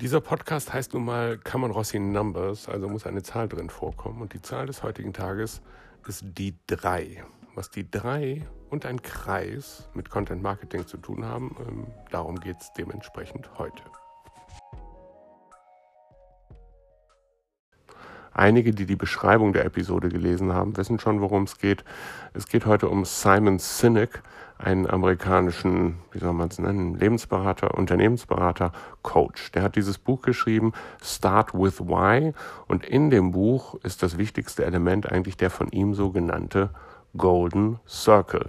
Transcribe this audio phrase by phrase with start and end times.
[0.00, 4.22] Dieser Podcast heißt nun mal Common Rossi Numbers, also muss eine Zahl drin vorkommen.
[4.22, 5.60] Und die Zahl des heutigen Tages
[6.08, 7.22] ist die 3.
[7.54, 12.56] Was die 3 und ein Kreis mit Content Marketing zu tun haben, ähm, darum geht
[12.62, 13.82] es dementsprechend heute.
[18.40, 21.84] Einige, die die Beschreibung der Episode gelesen haben, wissen schon, worum es geht.
[22.32, 24.22] Es geht heute um Simon Sinek,
[24.56, 28.72] einen amerikanischen, wie soll man es nennen, Lebensberater, Unternehmensberater,
[29.02, 29.52] Coach.
[29.52, 30.72] Der hat dieses Buch geschrieben,
[31.04, 32.32] Start with Why.
[32.66, 36.70] Und in dem Buch ist das wichtigste Element eigentlich der von ihm so genannte
[37.18, 38.46] Golden Circle.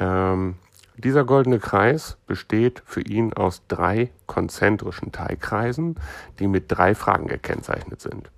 [0.00, 0.56] Ähm,
[0.98, 5.96] dieser goldene Kreis besteht für ihn aus drei konzentrischen Teilkreisen,
[6.38, 8.30] die mit drei Fragen gekennzeichnet sind.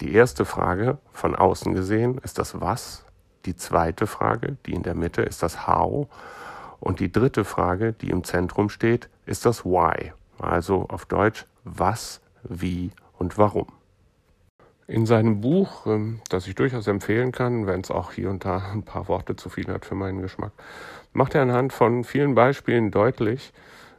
[0.00, 3.04] Die erste Frage von außen gesehen ist das Was.
[3.44, 6.08] Die zweite Frage, die in der Mitte, ist das How.
[6.80, 10.12] Und die dritte Frage, die im Zentrum steht, ist das Why.
[10.38, 13.66] Also auf Deutsch was, wie und warum.
[14.88, 18.70] In seinem Buch, ähm, das ich durchaus empfehlen kann, wenn es auch hier und da
[18.72, 20.52] ein paar Worte zu viel hat für meinen Geschmack,
[21.12, 23.52] macht er anhand von vielen Beispielen deutlich,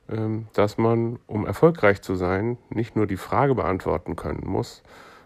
[0.09, 4.81] ähm, dass man, um erfolgreich zu sein, nicht nur die Frage beantworten können muss,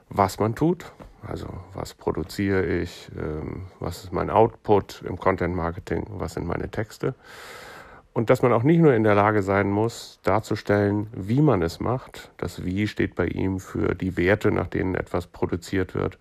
[0.09, 0.91] was man tut,
[1.25, 6.69] also was produziere ich, ähm, was ist mein Output im Content Marketing, was sind meine
[6.71, 7.15] Texte,
[8.13, 11.79] und dass man auch nicht nur in der Lage sein muss, darzustellen, wie man es
[11.79, 12.31] macht.
[12.37, 16.19] Das Wie steht bei ihm für die Werte, nach denen etwas produziert wird.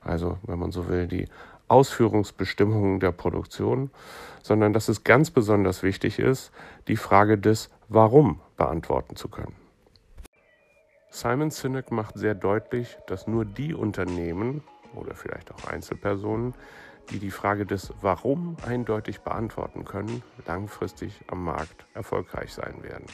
[0.00, 1.28] Also, wenn man so will, die
[1.68, 3.90] Ausführungsbestimmungen der Produktion,
[4.42, 6.50] sondern dass es ganz besonders wichtig ist,
[6.88, 9.54] die Frage des Warum beantworten zu können.
[11.10, 14.62] Simon Sinek macht sehr deutlich, dass nur die Unternehmen
[14.94, 16.54] oder vielleicht auch Einzelpersonen,
[17.10, 23.06] die die Frage des Warum eindeutig beantworten können, langfristig am Markt erfolgreich sein werden.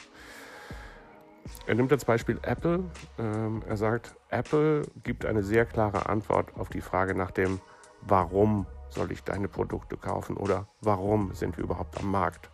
[1.65, 2.83] Er nimmt als Beispiel Apple.
[3.17, 7.59] Ähm, er sagt, Apple gibt eine sehr klare Antwort auf die Frage nach dem
[8.01, 12.49] Warum soll ich deine Produkte kaufen oder warum sind wir überhaupt am Markt.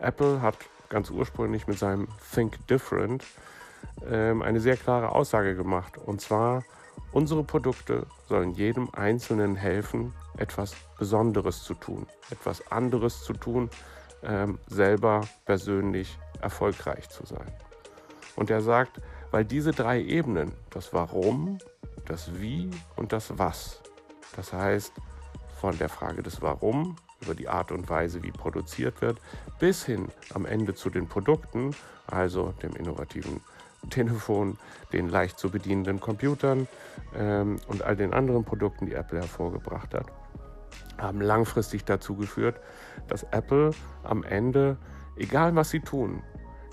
[0.00, 0.56] Apple hat
[0.88, 3.24] ganz ursprünglich mit seinem Think Different
[4.08, 5.98] ähm, eine sehr klare Aussage gemacht.
[5.98, 6.64] Und zwar,
[7.12, 13.70] unsere Produkte sollen jedem Einzelnen helfen, etwas Besonderes zu tun, etwas anderes zu tun,
[14.22, 17.52] ähm, selber persönlich erfolgreich zu sein.
[18.36, 19.00] Und er sagt,
[19.30, 21.58] weil diese drei Ebenen, das Warum,
[22.06, 23.80] das Wie und das Was,
[24.36, 24.92] das heißt
[25.60, 29.18] von der Frage des Warum über die Art und Weise, wie produziert wird,
[29.58, 31.74] bis hin am Ende zu den Produkten,
[32.06, 33.40] also dem innovativen
[33.90, 34.58] Telefon,
[34.92, 36.66] den leicht zu bedienenden Computern
[37.14, 40.06] ähm, und all den anderen Produkten, die Apple hervorgebracht hat
[40.98, 42.60] haben langfristig dazu geführt,
[43.06, 43.70] dass Apple
[44.02, 44.76] am Ende,
[45.16, 46.22] egal was sie tun,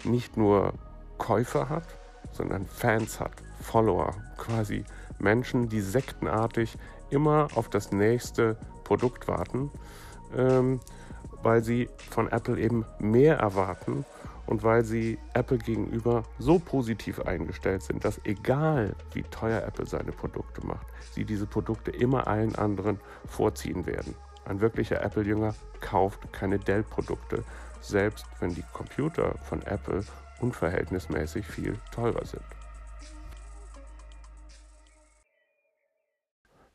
[0.04, 0.74] nicht nur
[1.18, 1.88] Käufer hat,
[2.32, 3.32] sondern Fans hat,
[3.62, 4.84] Follower, quasi
[5.20, 6.78] Menschen, die sektenartig
[7.10, 9.72] immer auf das nächste Produkt warten,
[10.36, 10.80] ähm,
[11.44, 14.06] weil sie von Apple eben mehr erwarten
[14.48, 20.12] und weil sie Apple gegenüber so positiv eingestellt sind, dass egal wie teuer Apple seine
[20.12, 24.16] Produkte macht, sie diese Produkte immer allen anderen vorziehen werden.
[24.46, 27.44] Ein wirklicher Apple-Jünger kauft keine Dell-Produkte,
[27.82, 30.04] selbst wenn die Computer von Apple
[30.40, 32.44] unverhältnismäßig viel teurer sind.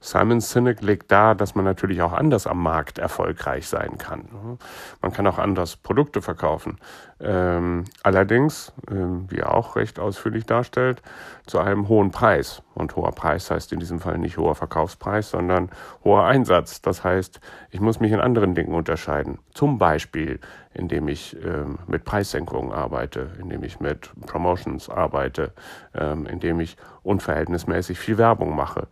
[0.03, 4.59] Simon Sinek legt dar, dass man natürlich auch anders am Markt erfolgreich sein kann.
[5.03, 6.79] Man kann auch anders Produkte verkaufen.
[7.21, 11.03] Ähm, allerdings, ähm, wie er auch recht ausführlich darstellt,
[11.47, 12.63] zu einem hohen Preis.
[12.73, 15.69] Und hoher Preis heißt in diesem Fall nicht hoher Verkaufspreis, sondern
[16.03, 16.81] hoher Einsatz.
[16.81, 17.41] Das heißt,
[17.71, 19.39] ich muss mich in anderen Dingen unterscheiden.
[19.53, 20.41] Zum Beispiel,
[20.73, 25.53] indem ich ähm, mit Preissenkungen arbeite, indem ich mit Promotions arbeite,
[25.95, 28.89] ähm, indem ich unverhältnismäßig viel Werbung mache.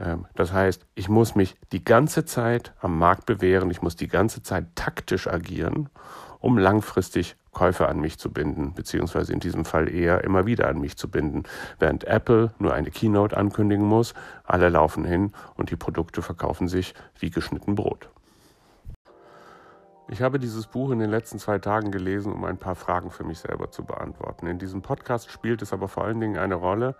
[0.00, 4.08] Ähm, das heißt, ich muss mich die ganze Zeit am Markt bewähren, ich muss die
[4.08, 5.88] ganze Zeit taktisch agieren,
[6.40, 10.80] um langfristig Käufer an mich zu binden, beziehungsweise in diesem Fall eher immer wieder an
[10.80, 11.44] mich zu binden.
[11.78, 14.14] Während Apple nur eine Keynote ankündigen muss,
[14.44, 18.08] alle laufen hin und die Produkte verkaufen sich wie geschnitten Brot.
[20.08, 23.24] Ich habe dieses Buch in den letzten zwei Tagen gelesen, um ein paar Fragen für
[23.24, 24.46] mich selber zu beantworten.
[24.46, 26.96] In diesem Podcast spielt es aber vor allen Dingen eine Rolle,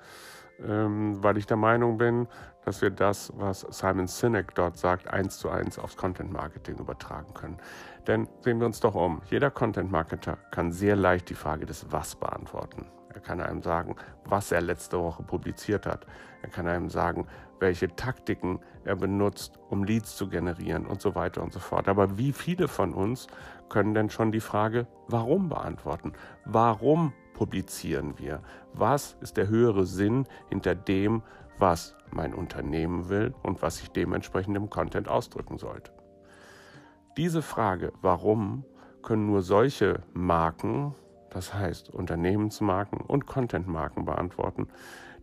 [0.64, 2.28] ähm, weil ich der Meinung bin,
[2.64, 7.34] dass wir das, was Simon Sinek dort sagt, eins zu eins aufs Content Marketing übertragen
[7.34, 7.58] können.
[8.06, 9.20] Denn sehen wir uns doch um.
[9.28, 12.86] Jeder Content Marketer kann sehr leicht die Frage des Was beantworten.
[13.14, 16.06] Er kann einem sagen, was er letzte Woche publiziert hat.
[16.42, 17.26] Er kann einem sagen,
[17.60, 21.88] welche Taktiken er benutzt, um Leads zu generieren und so weiter und so fort.
[21.88, 23.28] Aber wie viele von uns
[23.68, 26.12] können denn schon die Frage, warum beantworten?
[26.44, 28.42] Warum publizieren wir?
[28.72, 31.22] Was ist der höhere Sinn hinter dem,
[31.58, 35.92] was mein Unternehmen will und was ich dementsprechend im Content ausdrücken sollte?
[37.16, 38.64] Diese Frage, warum,
[39.02, 40.94] können nur solche Marken,
[41.32, 44.68] das heißt Unternehmensmarken und Contentmarken beantworten,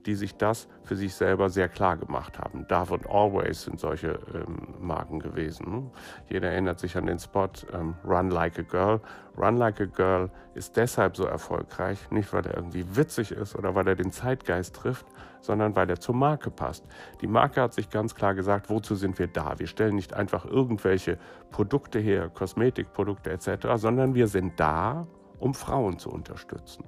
[0.06, 2.66] die sich das für sich selber sehr klar gemacht haben.
[2.68, 5.92] Dove und Always sind solche ähm, Marken gewesen.
[6.30, 9.02] Jeder erinnert sich an den Spot ähm, Run Like a Girl.
[9.38, 13.76] Run Like a Girl ist deshalb so erfolgreich, nicht weil er irgendwie witzig ist oder
[13.76, 15.06] weil er den Zeitgeist trifft,
[15.42, 16.86] sondern weil er zur Marke passt.
[17.22, 19.60] Die Marke hat sich ganz klar gesagt, wozu sind wir da?
[19.60, 21.18] Wir stellen nicht einfach irgendwelche
[21.52, 25.08] Produkte her, Kosmetikprodukte etc., sondern wir sind da,
[25.40, 26.84] um Frauen zu unterstützen.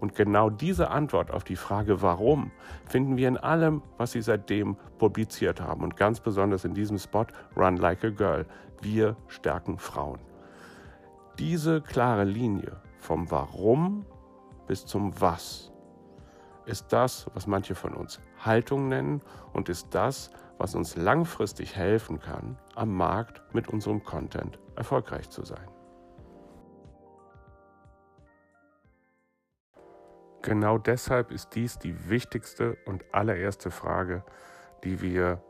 [0.00, 2.50] Und genau diese Antwort auf die Frage warum
[2.86, 7.26] finden wir in allem, was sie seitdem publiziert haben und ganz besonders in diesem Spot
[7.56, 8.46] Run Like a Girl.
[8.80, 10.20] Wir stärken Frauen.
[11.38, 14.04] Diese klare Linie vom Warum
[14.66, 15.72] bis zum Was
[16.66, 22.18] ist das, was manche von uns Haltung nennen und ist das, was uns langfristig helfen
[22.18, 25.75] kann, am Markt mit unserem Content erfolgreich zu sein.
[30.46, 34.22] Genau deshalb ist dies die wichtigste und allererste Frage,
[34.84, 35.42] die wir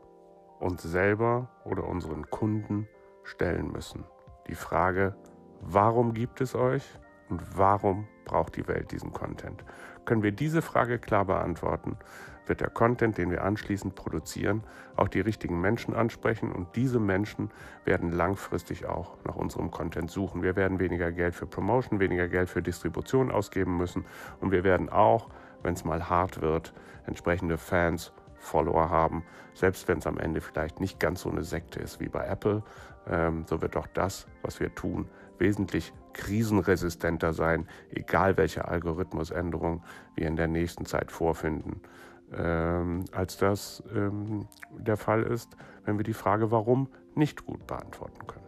[0.59, 2.87] uns selber oder unseren Kunden
[3.23, 4.05] stellen müssen.
[4.47, 5.15] Die Frage,
[5.61, 6.81] warum gibt es euch
[7.29, 9.63] und warum braucht die Welt diesen Content?
[10.05, 11.97] Können wir diese Frage klar beantworten,
[12.45, 14.63] wird der Content, den wir anschließend produzieren,
[14.95, 17.51] auch die richtigen Menschen ansprechen und diese Menschen
[17.85, 20.43] werden langfristig auch nach unserem Content suchen.
[20.43, 24.05] Wir werden weniger Geld für Promotion, weniger Geld für Distribution ausgeben müssen
[24.39, 25.29] und wir werden auch,
[25.63, 26.73] wenn es mal hart wird,
[27.05, 31.79] entsprechende Fans Follower haben, selbst wenn es am Ende vielleicht nicht ganz so eine Sekte
[31.79, 32.63] ist wie bei Apple,
[33.09, 35.09] ähm, so wird auch das, was wir tun,
[35.39, 39.83] wesentlich krisenresistenter sein, egal welche Algorithmusänderung
[40.15, 41.81] wir in der nächsten Zeit vorfinden,
[42.35, 44.47] ähm, als das ähm,
[44.77, 45.55] der Fall ist,
[45.85, 48.47] wenn wir die Frage warum nicht gut beantworten können.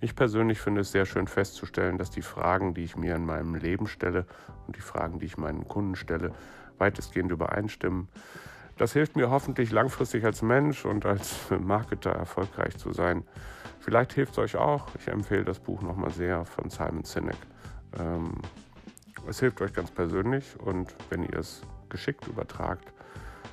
[0.00, 3.56] Ich persönlich finde es sehr schön festzustellen, dass die Fragen, die ich mir in meinem
[3.56, 4.26] Leben stelle
[4.66, 6.32] und die Fragen, die ich meinen Kunden stelle,
[6.78, 8.08] weitestgehend übereinstimmen.
[8.78, 13.24] Das hilft mir hoffentlich langfristig als Mensch und als Marketer erfolgreich zu sein.
[13.80, 14.86] Vielleicht hilft es euch auch.
[14.96, 17.36] Ich empfehle das Buch nochmal sehr von Simon Sinek.
[17.98, 18.34] Ähm,
[19.28, 22.92] es hilft euch ganz persönlich und wenn ihr es geschickt übertragt,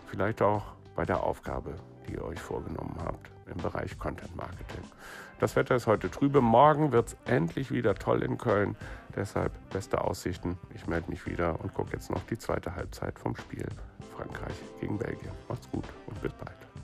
[0.06, 1.74] vielleicht auch bei der Aufgabe,
[2.08, 4.84] die ihr euch vorgenommen habt im Bereich Content Marketing.
[5.40, 6.40] Das Wetter ist heute trübe.
[6.40, 8.76] Morgen wird es endlich wieder toll in Köln.
[9.16, 10.60] Deshalb beste Aussichten.
[10.76, 13.68] Ich melde mich wieder und gucke jetzt noch die zweite Halbzeit vom Spiel
[14.16, 15.32] Frankreich gegen Belgien.
[15.48, 16.75] Macht's gut und bis bald.